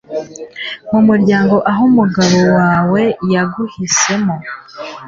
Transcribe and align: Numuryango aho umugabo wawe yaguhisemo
Numuryango 0.89 1.55
aho 1.69 1.81
umugabo 1.89 2.39
wawe 2.57 3.01
yaguhisemo 3.33 4.35